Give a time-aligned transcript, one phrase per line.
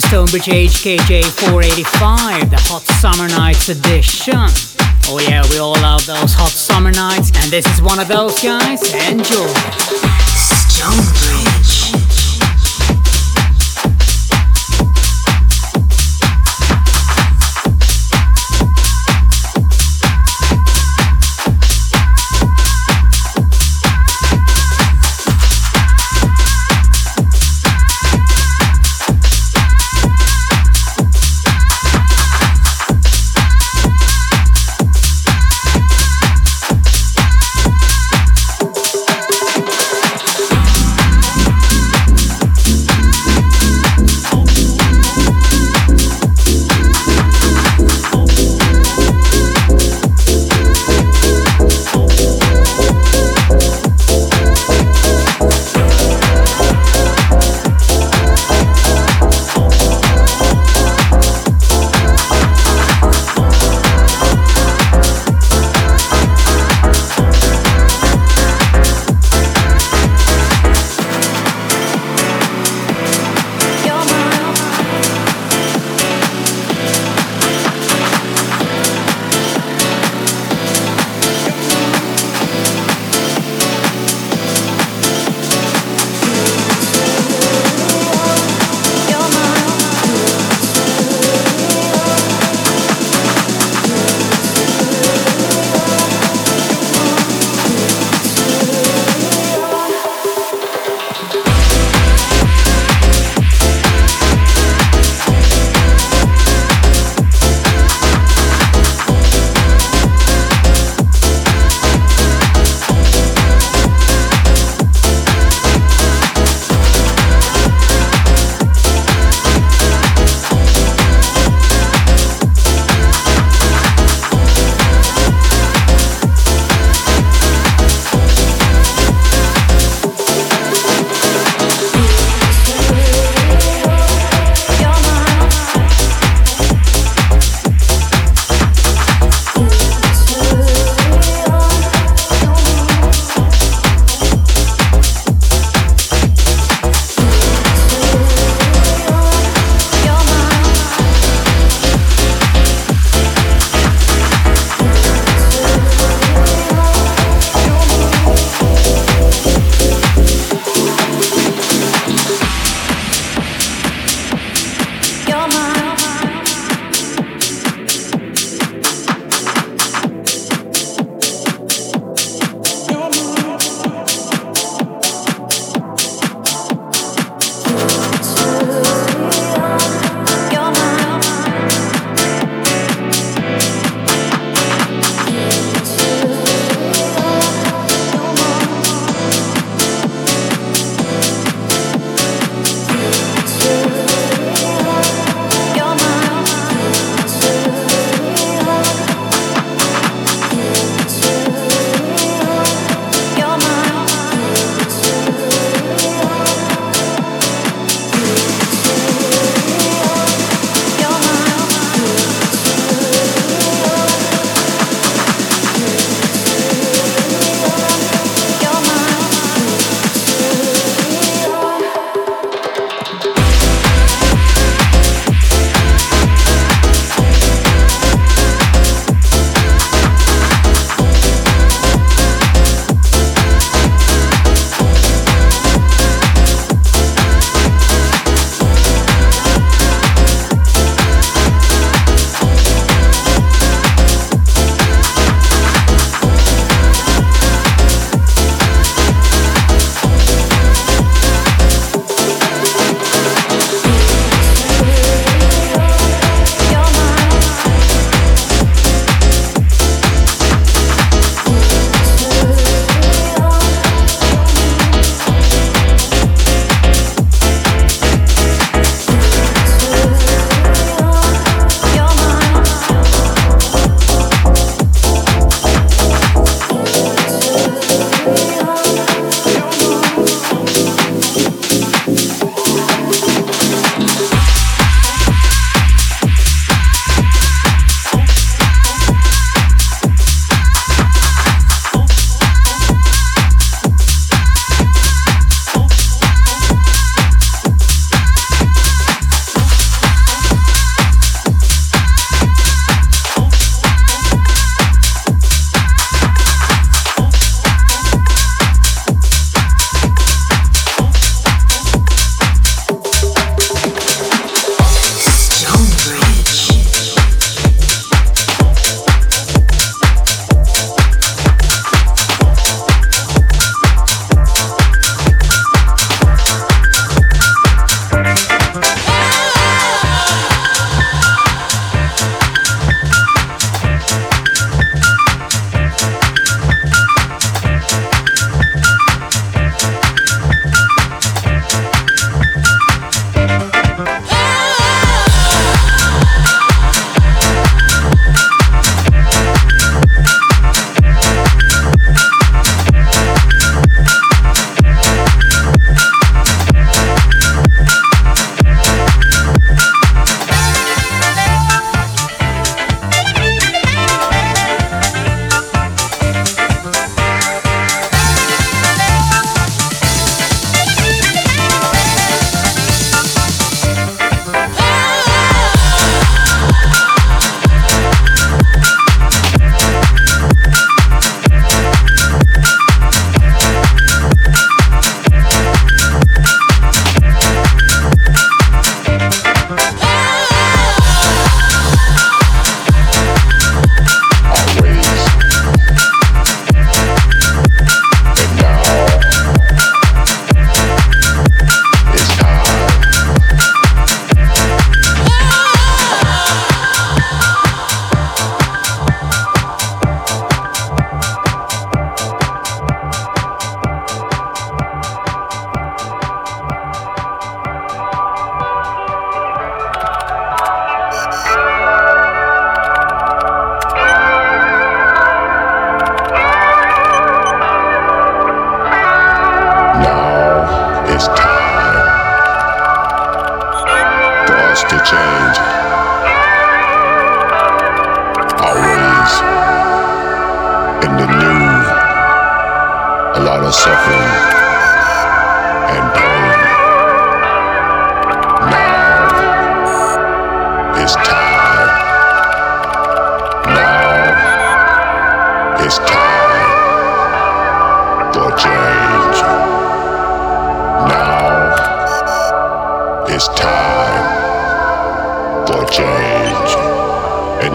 [0.00, 4.46] the Stonebridge HKJ 485, the Hot Summer Nights edition.
[5.08, 8.40] Oh yeah, we all love those hot summer nights, and this is one of those
[8.40, 8.80] guys.
[9.08, 9.48] Enjoy.
[10.36, 11.37] Stonebridge.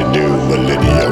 [0.00, 1.09] the new millennium.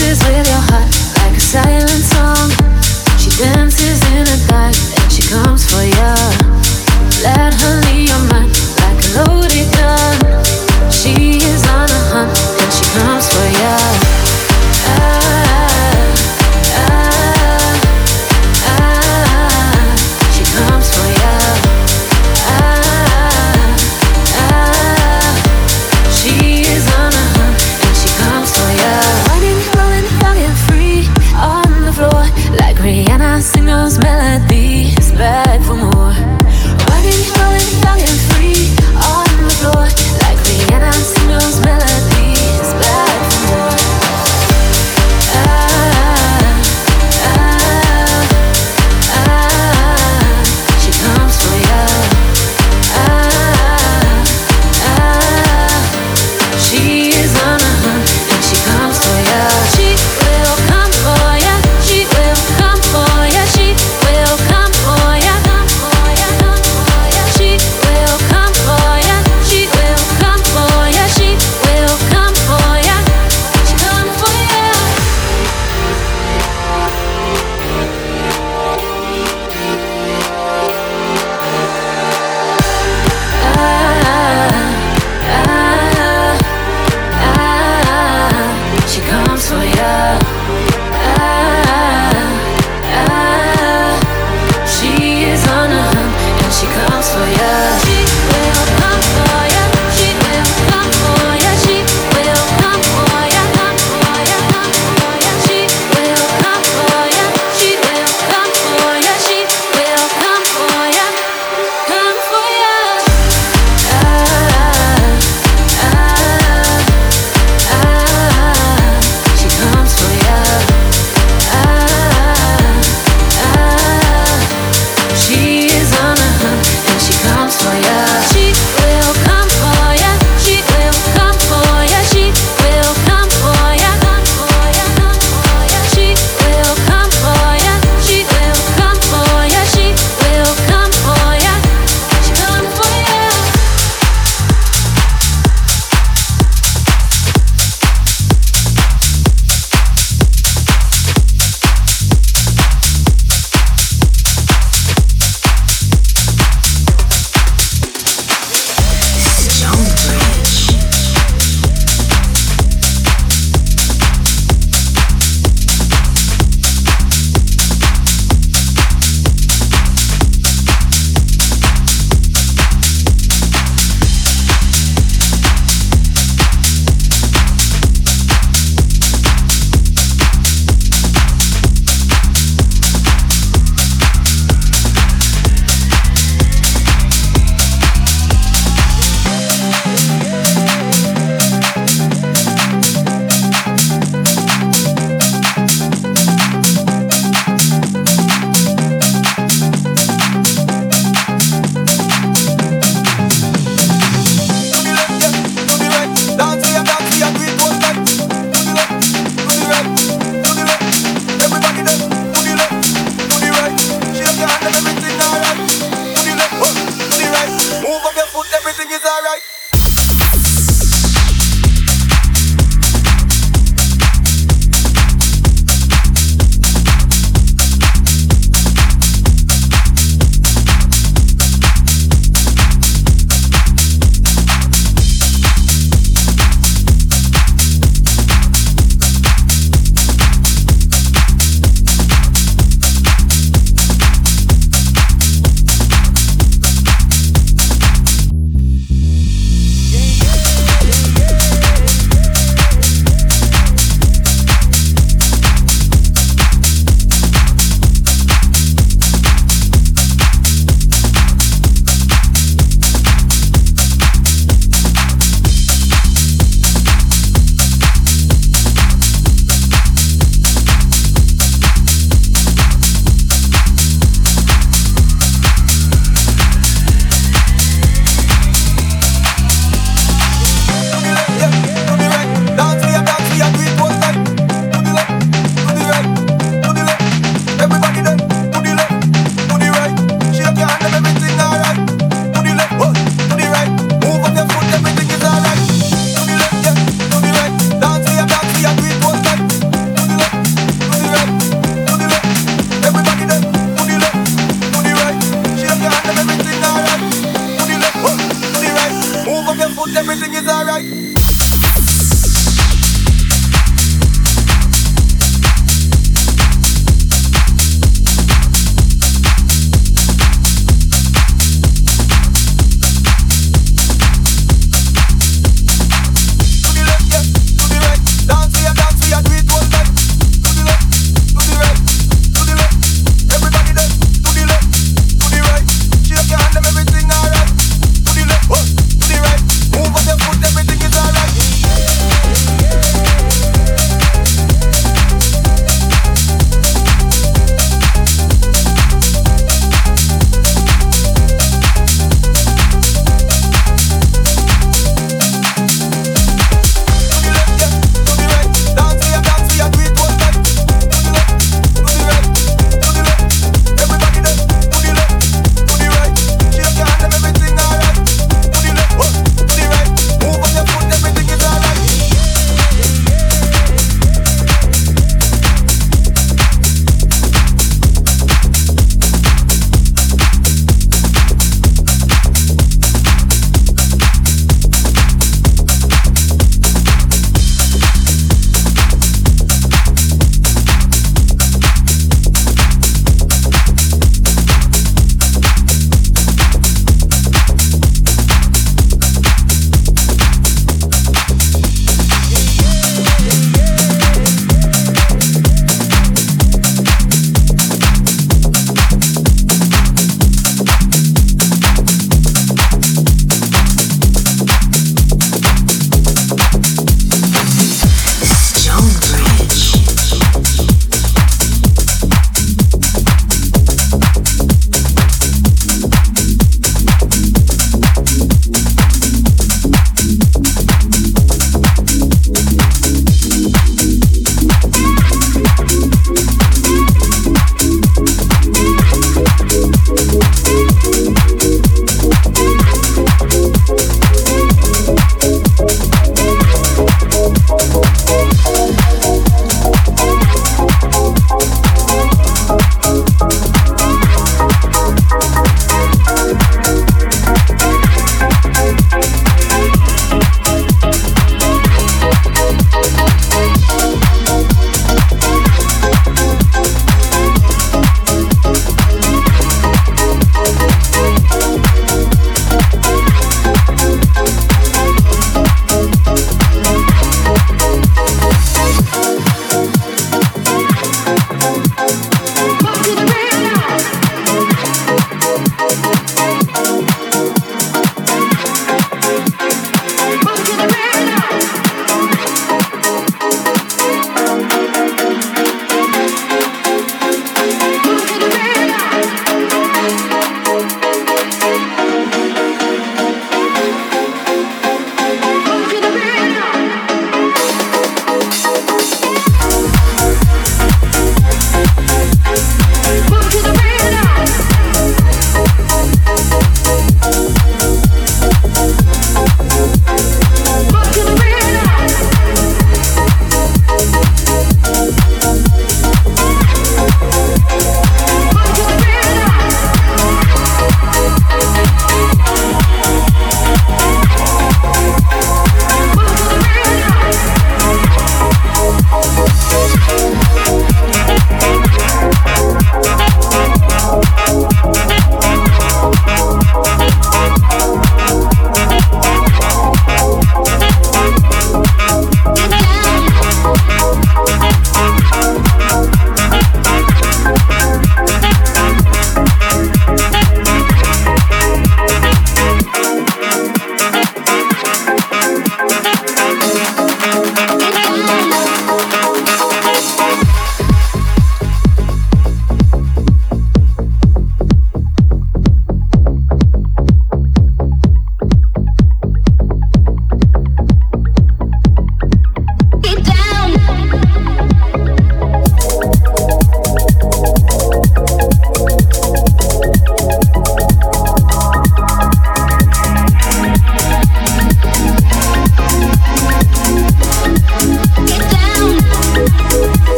[0.00, 0.51] is with